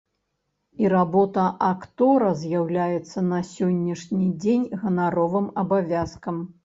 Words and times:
І 0.83 0.87
работа 0.93 1.43
актора 1.67 2.31
з'яўляецца 2.43 3.23
на 3.29 3.43
сённяшні 3.53 4.25
дзень 4.47 4.67
ганаровым 4.85 5.45
абавязкам. 5.65 6.45